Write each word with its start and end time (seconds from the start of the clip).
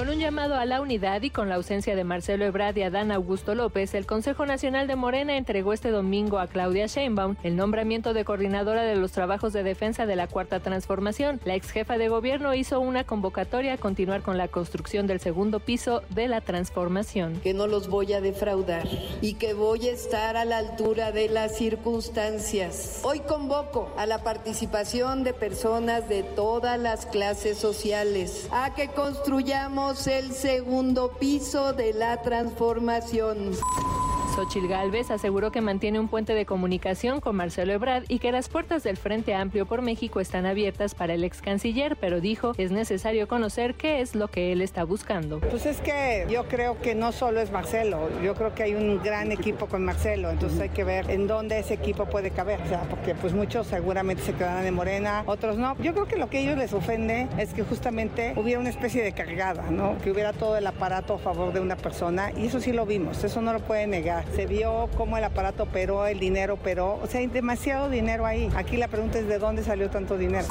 Con 0.00 0.08
un 0.08 0.18
llamado 0.18 0.54
a 0.54 0.64
la 0.64 0.80
unidad 0.80 1.20
y 1.20 1.28
con 1.28 1.50
la 1.50 1.56
ausencia 1.56 1.94
de 1.94 2.04
Marcelo 2.04 2.46
Ebrard 2.46 2.74
y 2.78 2.84
Adán 2.84 3.12
Augusto 3.12 3.54
López, 3.54 3.92
el 3.92 4.06
Consejo 4.06 4.46
Nacional 4.46 4.86
de 4.86 4.96
Morena 4.96 5.36
entregó 5.36 5.74
este 5.74 5.90
domingo 5.90 6.38
a 6.38 6.46
Claudia 6.46 6.86
Sheinbaum 6.86 7.36
el 7.42 7.54
nombramiento 7.54 8.14
de 8.14 8.24
coordinadora 8.24 8.82
de 8.82 8.96
los 8.96 9.12
trabajos 9.12 9.52
de 9.52 9.62
defensa 9.62 10.06
de 10.06 10.16
la 10.16 10.26
Cuarta 10.26 10.60
Transformación. 10.60 11.38
La 11.44 11.54
ex 11.54 11.70
jefa 11.70 11.98
de 11.98 12.08
gobierno 12.08 12.54
hizo 12.54 12.80
una 12.80 13.04
convocatoria 13.04 13.74
a 13.74 13.76
continuar 13.76 14.22
con 14.22 14.38
la 14.38 14.48
construcción 14.48 15.06
del 15.06 15.20
segundo 15.20 15.60
piso 15.60 16.02
de 16.08 16.28
la 16.28 16.40
transformación. 16.40 17.38
Que 17.42 17.52
no 17.52 17.66
los 17.66 17.90
voy 17.90 18.14
a 18.14 18.22
defraudar 18.22 18.88
y 19.20 19.34
que 19.34 19.52
voy 19.52 19.86
a 19.86 19.92
estar 19.92 20.38
a 20.38 20.46
la 20.46 20.56
altura 20.56 21.12
de 21.12 21.28
las 21.28 21.58
circunstancias. 21.58 23.00
Hoy 23.02 23.20
convoco 23.20 23.92
a 23.98 24.06
la 24.06 24.24
participación 24.24 25.24
de 25.24 25.34
personas 25.34 26.08
de 26.08 26.22
todas 26.22 26.80
las 26.80 27.04
clases 27.04 27.58
sociales 27.58 28.48
a 28.50 28.72
que 28.72 28.88
construyamos 28.88 29.89
el 29.90 30.32
segundo 30.32 31.10
piso 31.18 31.72
de 31.72 31.92
la 31.92 32.22
transformación. 32.22 33.56
Xochil 34.40 34.68
Gálvez 34.68 35.10
aseguró 35.10 35.52
que 35.52 35.60
mantiene 35.60 36.00
un 36.00 36.08
puente 36.08 36.32
de 36.32 36.46
comunicación 36.46 37.20
con 37.20 37.36
Marcelo 37.36 37.74
Ebrard 37.74 38.04
y 38.08 38.20
que 38.20 38.32
las 38.32 38.48
puertas 38.48 38.82
del 38.82 38.96
Frente 38.96 39.34
Amplio 39.34 39.66
por 39.66 39.82
México 39.82 40.18
están 40.18 40.46
abiertas 40.46 40.94
para 40.94 41.12
el 41.12 41.24
ex 41.24 41.42
canciller, 41.42 41.96
pero 41.96 42.22
dijo 42.22 42.54
es 42.56 42.70
necesario 42.70 43.28
conocer 43.28 43.74
qué 43.74 44.00
es 44.00 44.14
lo 44.14 44.28
que 44.28 44.50
él 44.52 44.62
está 44.62 44.84
buscando. 44.84 45.40
Pues 45.40 45.66
es 45.66 45.82
que 45.82 46.26
yo 46.30 46.48
creo 46.48 46.80
que 46.80 46.94
no 46.94 47.12
solo 47.12 47.40
es 47.40 47.52
Marcelo, 47.52 48.08
yo 48.22 48.34
creo 48.34 48.54
que 48.54 48.62
hay 48.62 48.74
un 48.74 49.02
gran 49.02 49.30
equipo 49.30 49.66
con 49.66 49.84
Marcelo, 49.84 50.30
entonces 50.30 50.58
hay 50.58 50.70
que 50.70 50.84
ver 50.84 51.10
en 51.10 51.26
dónde 51.26 51.58
ese 51.58 51.74
equipo 51.74 52.06
puede 52.06 52.30
caber, 52.30 52.62
o 52.62 52.66
sea, 52.66 52.80
porque 52.88 53.14
pues 53.14 53.34
muchos 53.34 53.66
seguramente 53.66 54.22
se 54.22 54.32
quedarán 54.32 54.64
de 54.64 54.70
Morena, 54.70 55.22
otros 55.26 55.58
no. 55.58 55.76
Yo 55.82 55.92
creo 55.92 56.06
que 56.06 56.16
lo 56.16 56.30
que 56.30 56.38
a 56.38 56.40
ellos 56.40 56.56
les 56.56 56.72
ofende 56.72 57.28
es 57.36 57.52
que 57.52 57.62
justamente 57.62 58.32
hubiera 58.36 58.58
una 58.58 58.70
especie 58.70 59.02
de 59.02 59.12
cargada, 59.12 59.70
¿no? 59.70 59.98
Que 59.98 60.10
hubiera 60.10 60.32
todo 60.32 60.56
el 60.56 60.66
aparato 60.66 61.12
a 61.12 61.18
favor 61.18 61.52
de 61.52 61.60
una 61.60 61.76
persona 61.76 62.32
y 62.34 62.46
eso 62.46 62.58
sí 62.58 62.72
lo 62.72 62.86
vimos, 62.86 63.22
eso 63.22 63.42
no 63.42 63.52
lo 63.52 63.60
puede 63.60 63.86
negar 63.86 64.24
se 64.34 64.46
vio 64.46 64.88
cómo 64.96 65.16
el 65.18 65.24
aparato 65.24 65.64
operó, 65.64 66.06
el 66.06 66.18
dinero 66.18 66.54
operó, 66.54 66.98
o 67.02 67.06
sea, 67.06 67.20
hay 67.20 67.26
demasiado 67.26 67.90
dinero 67.90 68.26
ahí. 68.26 68.50
Aquí 68.56 68.76
la 68.76 68.88
pregunta 68.88 69.18
es 69.18 69.26
de 69.26 69.38
dónde 69.38 69.62
salió 69.62 69.90
tanto 69.90 70.16
dinero. 70.16 70.46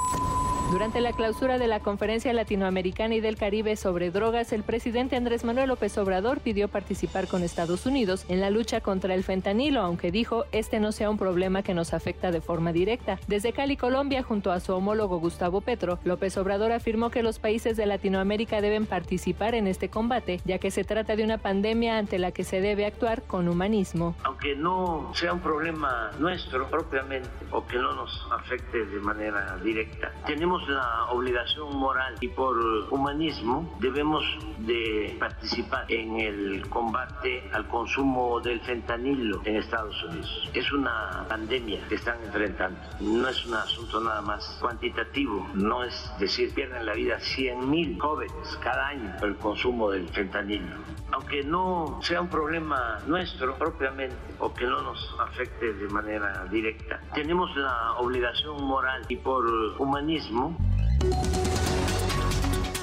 Durante 0.72 1.02
la 1.02 1.14
clausura 1.14 1.58
de 1.58 1.66
la 1.66 1.80
Conferencia 1.80 2.32
Latinoamericana 2.32 3.16
y 3.16 3.22
del 3.22 3.38
Caribe 3.38 3.76
sobre 3.76 4.12
drogas, 4.12 4.54
el 4.54 4.62
presidente 4.62 5.16
Andrés 5.16 5.44
Manuel 5.44 5.70
López 5.70 5.98
Obrador 5.98 6.42
pidió 6.42 6.68
participar 6.68 7.28
con 7.28 7.42
Estados 7.42 7.88
Unidos 7.88 8.24
en 8.30 8.40
la 8.40 8.52
lucha 8.52 8.80
contra 8.80 9.16
el 9.16 9.24
fentanilo, 9.24 9.82
aunque 9.82 10.12
dijo 10.12 10.46
este 10.52 10.80
no 10.80 10.92
sea 10.92 11.10
un 11.10 11.18
problema 11.18 11.64
que 11.64 11.74
nos 11.74 11.96
afecta 11.96 12.30
de 12.30 12.40
forma 12.40 12.72
directa. 12.72 13.20
Desde 13.28 13.52
Cali, 13.52 13.78
Colombia, 13.78 14.22
junto 14.22 14.52
a 14.52 14.60
su 14.60 14.76
homólogo 14.76 15.18
Gustavo 15.18 15.62
Petro, 15.62 15.98
López 16.04 16.38
Obrador 16.38 16.72
afirmó 16.72 17.10
que 17.10 17.24
los 17.24 17.40
países 17.40 17.76
de 17.76 17.88
Latinoamérica 17.88 18.62
deben 18.62 18.86
participar 18.86 19.56
en 19.56 19.66
este 19.66 19.90
combate, 19.90 20.40
ya 20.46 20.60
que 20.60 20.70
se 20.70 20.84
trata 20.84 21.16
de 21.16 21.24
una 21.24 21.40
pandemia 21.40 21.98
ante 21.98 22.20
la 22.20 22.32
que 22.32 22.44
se 22.44 22.62
debe 22.62 22.86
actuar 22.86 23.24
con 23.24 23.48
humanismo. 23.48 24.14
Aunque 24.24 24.56
no 24.56 25.12
sea 25.16 25.34
un 25.34 25.40
problema 25.40 26.12
nuestro 26.20 26.70
propiamente 26.70 27.28
o 27.50 27.66
que 27.66 27.78
no 27.78 27.96
nos 27.96 28.28
afecte 28.32 28.86
de 28.86 29.00
manera 29.00 29.58
directa, 29.64 30.12
tenemos 30.28 30.59
la 30.68 31.06
obligación 31.12 31.76
moral 31.76 32.16
y 32.22 32.28
por 32.28 32.58
humanismo 32.92 33.78
debemos 33.80 34.24
de 34.60 35.16
participar 35.20 35.86
en 35.92 36.20
el 36.20 36.70
combate 36.70 37.50
al 37.54 37.68
consumo 37.68 38.40
del 38.40 38.60
fentanilo 38.62 39.42
en 39.46 39.56
Estados 39.58 40.04
Unidos. 40.04 40.50
Es 40.54 40.72
una 40.72 41.26
pandemia 41.28 41.80
que 41.88 41.96
están 41.96 42.18
enfrentando. 42.24 42.80
No 43.00 43.28
es 43.28 43.46
un 43.46 43.54
asunto 43.54 44.00
nada 44.00 44.22
más 44.22 44.58
cuantitativo. 44.60 45.48
No 45.54 45.84
es 45.84 46.12
decir, 46.20 46.54
pierden 46.54 46.86
la 46.86 46.94
vida 46.94 47.20
100 47.20 47.70
mil 47.70 48.00
jóvenes 48.00 48.60
cada 48.62 48.88
año 48.88 49.16
por 49.20 49.30
el 49.30 49.36
consumo 49.38 49.92
del 49.92 50.08
fentanilo. 50.10 50.76
Aunque 51.12 51.44
no 51.44 52.00
sea 52.02 52.22
un 52.22 52.28
problema 52.28 53.00
nuestro 53.08 53.56
propiamente 53.56 54.16
o 54.40 54.54
que 54.54 54.66
no 54.66 54.82
nos 54.82 55.16
afecte 55.20 55.74
de 55.74 55.88
manera 55.90 56.46
directa, 56.52 57.00
tenemos 57.14 57.56
la 57.56 57.94
obligación 57.98 58.64
moral 58.64 59.06
y 59.10 59.16
por 59.16 59.46
humanismo 59.80 60.56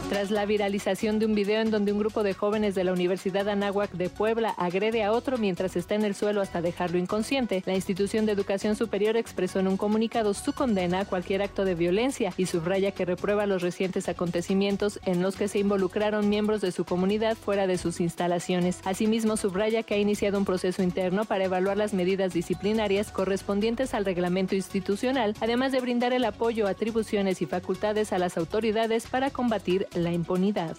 tras 0.09 0.31
la 0.31 0.47
viralización 0.47 1.19
de 1.19 1.27
un 1.27 1.35
video 1.35 1.61
en 1.61 1.71
donde 1.71 1.93
un 1.93 1.99
grupo 1.99 2.23
de 2.23 2.35
jóvenes 2.35 2.75
de 2.75 2.85
la 2.85 2.93
Universidad 2.93 3.49
Anáhuac 3.49 3.91
de 3.93 4.09
Puebla 4.09 4.55
agrede 4.57 5.03
a 5.03 5.13
otro 5.13 5.37
mientras 5.37 5.75
está 5.75 5.95
en 5.95 6.05
el 6.05 6.15
suelo 6.15 6.41
hasta 6.41 6.63
dejarlo 6.63 6.99
inconsciente, 6.99 7.63
la 7.67 7.75
institución 7.75 8.25
de 8.25 8.33
educación 8.33 8.77
superior 8.77 9.17
expresó 9.17 9.59
en 9.59 9.69
un 9.69 9.77
comunicado 9.77 10.35
su 10.35 10.53
condena 10.53 11.01
a 11.01 11.05
cualquier 11.05 11.43
acto 11.43 11.65
de 11.65 11.75
violencia 11.75 12.33
y 12.37 12.47
subraya 12.47 12.93
que 12.93 13.05
reprueba 13.05 13.47
los 13.47 13.63
recientes 13.63 14.09
acontecimientos 14.09 15.01
en 15.05 15.23
los 15.23 15.37
que 15.37 15.49
se 15.49 15.59
involucraron 15.59 16.29
miembros 16.29 16.61
de 16.61 16.73
su 16.73 16.85
comunidad 16.85 17.37
fuera 17.37 17.67
de 17.67 17.79
sus 17.79 18.01
instalaciones. 18.01 18.81
Asimismo, 18.85 19.37
subraya 19.37 19.83
que 19.83 19.95
ha 19.95 19.99
iniciado 19.99 20.39
un 20.39 20.45
proceso 20.45 20.83
interno 20.83 21.25
para 21.25 21.45
evaluar 21.45 21.77
las 21.77 21.95
medidas 21.95 22.33
disciplinarias 22.33 23.11
correspondientes 23.11 23.93
al 23.95 24.05
reglamento 24.05 24.55
institucional, 24.55 25.35
además 25.41 25.73
de 25.73 25.81
brindar 25.81 26.13
el 26.13 26.25
apoyo, 26.25 26.69
atribuciones 26.69 27.43
y 27.43 27.47
facultades 27.47 28.13
a 28.13 28.19
las 28.19 28.37
autoridades 28.37 29.07
para 29.07 29.31
combatir 29.31 29.89
la 29.97 30.13
impunidad. 30.13 30.77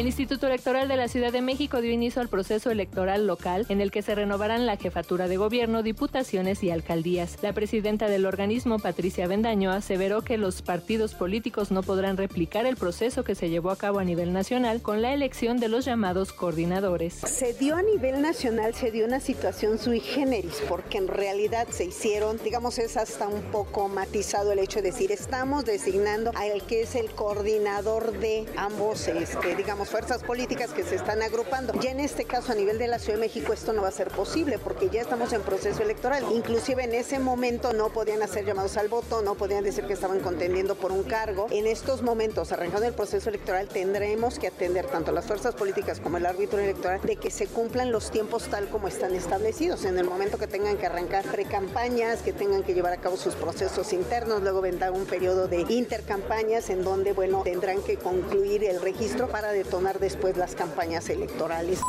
El 0.00 0.06
Instituto 0.06 0.46
Electoral 0.46 0.88
de 0.88 0.96
la 0.96 1.08
Ciudad 1.08 1.30
de 1.30 1.42
México 1.42 1.82
dio 1.82 1.92
inicio 1.92 2.22
al 2.22 2.30
proceso 2.30 2.70
electoral 2.70 3.26
local 3.26 3.66
en 3.68 3.82
el 3.82 3.90
que 3.90 4.00
se 4.00 4.14
renovarán 4.14 4.64
la 4.64 4.78
jefatura 4.78 5.28
de 5.28 5.36
gobierno, 5.36 5.82
diputaciones 5.82 6.62
y 6.62 6.70
alcaldías. 6.70 7.36
La 7.42 7.52
presidenta 7.52 8.08
del 8.08 8.24
organismo, 8.24 8.78
Patricia 8.78 9.26
Bendaño, 9.26 9.70
aseveró 9.70 10.22
que 10.22 10.38
los 10.38 10.62
partidos 10.62 11.14
políticos 11.14 11.70
no 11.70 11.82
podrán 11.82 12.16
replicar 12.16 12.64
el 12.64 12.76
proceso 12.76 13.24
que 13.24 13.34
se 13.34 13.50
llevó 13.50 13.70
a 13.70 13.76
cabo 13.76 13.98
a 13.98 14.04
nivel 14.04 14.32
nacional 14.32 14.80
con 14.80 15.02
la 15.02 15.12
elección 15.12 15.60
de 15.60 15.68
los 15.68 15.84
llamados 15.84 16.32
coordinadores. 16.32 17.12
Se 17.12 17.52
dio 17.52 17.76
a 17.76 17.82
nivel 17.82 18.22
nacional, 18.22 18.74
se 18.74 18.90
dio 18.90 19.04
una 19.04 19.20
situación 19.20 19.78
sui 19.78 20.00
generis, 20.00 20.62
porque 20.66 20.96
en 20.96 21.08
realidad 21.08 21.68
se 21.68 21.84
hicieron, 21.84 22.38
digamos, 22.42 22.78
es 22.78 22.96
hasta 22.96 23.28
un 23.28 23.42
poco 23.52 23.88
matizado 23.88 24.52
el 24.52 24.60
hecho 24.60 24.80
de 24.80 24.92
decir, 24.92 25.12
estamos 25.12 25.66
designando 25.66 26.32
al 26.36 26.62
que 26.62 26.84
es 26.84 26.94
el 26.94 27.10
coordinador 27.10 28.18
de 28.18 28.46
ambos, 28.56 29.06
este, 29.06 29.56
digamos, 29.56 29.89
fuerzas 29.90 30.22
políticas 30.22 30.70
que 30.70 30.84
se 30.84 30.94
están 30.94 31.20
agrupando. 31.20 31.72
Ya 31.80 31.90
en 31.90 31.98
este 31.98 32.24
caso 32.24 32.52
a 32.52 32.54
nivel 32.54 32.78
de 32.78 32.86
la 32.86 33.00
Ciudad 33.00 33.18
de 33.18 33.26
México 33.26 33.52
esto 33.52 33.72
no 33.72 33.82
va 33.82 33.88
a 33.88 33.92
ser 33.92 34.08
posible 34.08 34.58
porque 34.58 34.88
ya 34.88 35.00
estamos 35.00 35.32
en 35.32 35.42
proceso 35.42 35.82
electoral. 35.82 36.24
Inclusive 36.32 36.84
en 36.84 36.94
ese 36.94 37.18
momento 37.18 37.72
no 37.72 37.88
podían 37.88 38.22
hacer 38.22 38.44
llamados 38.44 38.76
al 38.76 38.88
voto, 38.88 39.20
no 39.22 39.34
podían 39.34 39.64
decir 39.64 39.84
que 39.84 39.94
estaban 39.94 40.20
contendiendo 40.20 40.76
por 40.76 40.92
un 40.92 41.02
cargo. 41.02 41.48
En 41.50 41.66
estos 41.66 42.02
momentos, 42.02 42.52
arrancando 42.52 42.86
el 42.86 42.94
proceso 42.94 43.28
electoral, 43.30 43.66
tendremos 43.68 44.38
que 44.38 44.46
atender 44.46 44.86
tanto 44.86 45.10
las 45.10 45.26
fuerzas 45.26 45.54
políticas 45.56 45.98
como 45.98 46.18
el 46.18 46.26
árbitro 46.26 46.60
electoral 46.60 47.00
de 47.02 47.16
que 47.16 47.30
se 47.30 47.48
cumplan 47.48 47.90
los 47.90 48.12
tiempos 48.12 48.44
tal 48.48 48.68
como 48.68 48.86
están 48.86 49.14
establecidos. 49.16 49.84
En 49.84 49.98
el 49.98 50.04
momento 50.04 50.38
que 50.38 50.46
tengan 50.46 50.76
que 50.76 50.86
arrancar 50.86 51.24
precampañas, 51.24 52.20
que 52.22 52.32
tengan 52.32 52.62
que 52.62 52.74
llevar 52.74 52.92
a 52.92 52.98
cabo 52.98 53.16
sus 53.16 53.34
procesos 53.34 53.92
internos, 53.92 54.42
luego 54.42 54.60
vendrá 54.60 54.92
un 54.92 55.04
periodo 55.04 55.48
de 55.48 55.62
intercampañas 55.68 56.70
en 56.70 56.84
donde, 56.84 57.12
bueno, 57.12 57.42
tendrán 57.42 57.82
que 57.82 57.96
concluir 57.96 58.62
el 58.62 58.80
registro 58.80 59.28
para 59.28 59.50
determinar 59.50 59.69
tomar 59.70 60.00
después 60.00 60.36
las 60.36 60.54
campañas 60.54 61.08
electorales. 61.08 61.80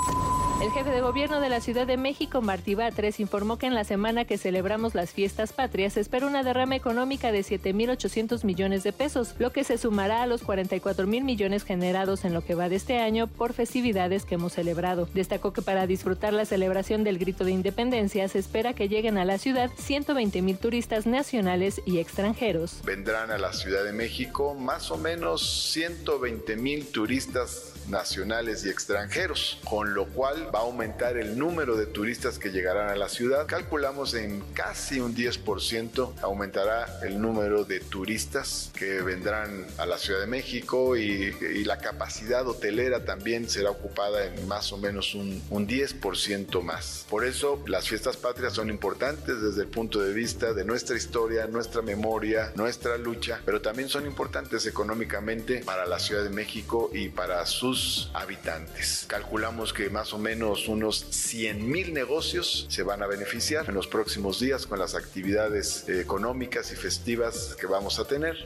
El 0.62 0.70
jefe 0.70 0.92
de 0.92 1.02
gobierno 1.02 1.42
de 1.42 1.50
la 1.50 1.60
Ciudad 1.60 1.88
de 1.88 1.98
México, 1.98 2.40
Martí 2.40 2.76
Batres, 2.76 3.20
informó 3.20 3.58
que 3.58 3.66
en 3.66 3.74
la 3.74 3.84
semana 3.84 4.26
que 4.26 4.38
celebramos 4.38 4.94
las 4.94 5.10
fiestas 5.10 5.54
patrias 5.54 5.94
se 5.94 6.02
espera 6.02 6.28
una 6.28 6.44
derrama 6.44 6.76
económica 6.76 7.32
de 7.32 7.40
7.800 7.40 8.44
millones 8.44 8.84
de 8.84 8.94
pesos, 8.94 9.34
lo 9.40 9.52
que 9.52 9.64
se 9.64 9.80
sumará 9.80 10.22
a 10.22 10.28
los 10.28 10.44
44 10.44 11.08
mil 11.08 11.24
millones 11.24 11.64
generados 11.64 12.26
en 12.26 12.36
lo 12.36 12.46
que 12.46 12.54
va 12.54 12.70
de 12.70 12.76
este 12.76 13.00
año 13.00 13.26
por 13.26 13.54
festividades 13.54 14.24
que 14.24 14.36
hemos 14.36 14.54
celebrado. 14.54 15.10
Destacó 15.16 15.52
que 15.52 15.64
para 15.64 15.88
disfrutar 15.88 16.32
la 16.32 16.46
celebración 16.46 17.04
del 17.04 17.18
grito 17.18 17.44
de 17.44 17.54
independencia 17.54 18.28
se 18.28 18.38
espera 18.38 18.76
que 18.76 18.88
lleguen 18.88 19.18
a 19.18 19.26
la 19.26 19.40
ciudad 19.40 19.72
120 19.76 20.44
mil 20.44 20.60
turistas 20.60 21.08
nacionales 21.08 21.82
y 21.88 21.98
extranjeros. 21.98 22.82
Vendrán 22.86 23.32
a 23.32 23.40
la 23.40 23.52
Ciudad 23.52 23.84
de 23.84 23.94
México 23.94 24.54
más 24.54 24.92
o 24.92 24.98
menos 24.98 25.72
120 25.72 26.56
mil 26.56 26.86
turistas 26.86 27.74
nacionales 27.88 28.66
y 28.66 28.70
extranjeros, 28.70 29.60
con 29.64 29.94
lo 29.94 30.06
cual 30.08 30.54
va 30.54 30.60
a 30.60 30.64
aumentar 30.64 31.18
el 31.18 31.38
número 31.38 31.76
de 31.76 31.86
turistas 31.86 32.40
que 32.40 32.52
llegarán 32.52 32.90
a 32.90 32.96
la 32.96 33.10
ciudad. 33.10 33.46
Calculamos 33.48 34.14
en 34.14 34.42
casi 34.54 35.00
un 35.00 35.16
10% 35.16 36.22
aumentará 36.22 37.00
el 37.04 37.22
número 37.22 37.64
de 37.64 37.80
turistas 37.80 38.72
que 38.78 39.02
vendrán 39.02 39.66
a 39.78 39.86
la 39.86 39.98
Ciudad 39.98 40.20
de 40.20 40.28
México 40.28 40.96
y, 40.98 41.32
la 41.66 41.78
capacidad 41.78 42.48
hotelera 42.48 43.06
también 43.06 43.48
será 43.48 43.70
ocupada 43.70 44.26
en 44.26 44.48
más 44.48 44.74
o 44.74 44.78
menos 44.78 45.14
un, 45.14 45.42
un 45.50 45.68
10% 45.68 46.62
más. 46.62 47.06
Por 47.10 47.26
eso 47.26 47.64
las 47.68 47.88
fiestas 47.88 48.18
patrias 48.18 48.54
son 48.54 48.70
importantes 48.70 49.42
desde 49.42 49.62
el 49.62 49.68
punto 49.68 50.02
de 50.02 50.14
vista 50.14 50.54
de 50.54 50.66
nuestra 50.66 50.98
historia, 50.98 51.46
nuestra 51.48 51.82
memoria, 51.82 52.52
nuestra 52.56 52.98
lucha, 52.98 53.42
pero 53.46 53.62
también 53.62 53.90
son 53.90 54.06
importantes 54.06 54.66
económicamente 54.66 55.62
para 55.64 55.86
la 55.86 56.00
Ciudad 56.00 56.24
de 56.24 56.30
México 56.30 56.90
y 56.94 57.10
para 57.10 57.46
sus 57.46 57.81
sus 57.82 58.10
habitantes. 58.14 59.06
Calculamos 59.08 59.74
que 59.74 59.90
más 59.90 60.14
o 60.14 60.18
menos 60.18 60.68
unos 60.68 61.06
100 61.10 61.70
mil 61.70 61.94
negocios 61.94 62.66
se 62.70 62.84
van 62.84 63.02
a 63.04 63.08
beneficiar 63.08 63.68
en 63.68 63.76
los 63.76 63.88
próximos 63.88 64.40
días 64.40 64.68
con 64.68 64.80
las 64.80 64.96
actividades 64.96 65.88
económicas 65.90 66.72
y 66.72 66.76
festivas 66.76 67.58
que 67.60 67.68
vamos 67.68 68.00
a 68.00 68.06
tener. 68.06 68.38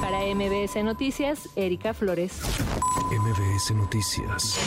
Para 0.00 0.20
MBS 0.34 0.82
Noticias, 0.82 1.48
Erika 1.56 1.94
Flores. 1.94 2.32
MBS 3.10 3.74
Noticias. 3.74 4.58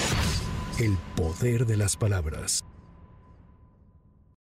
El 0.80 0.98
poder 1.16 1.66
de 1.66 1.78
las 1.78 1.98
palabras. 1.98 2.64